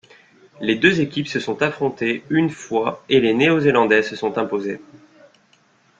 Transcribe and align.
Les 0.61 0.73
deux 0.73 0.99
équipes 0.99 1.27
se 1.27 1.39
sont 1.39 1.61
affrontées 1.61 2.23
une 2.31 2.49
fois 2.49 3.03
et 3.07 3.19
les 3.19 3.35
néo-zélandais 3.35 4.01
se 4.01 4.15
sont 4.15 4.39
imposés. 4.39 4.81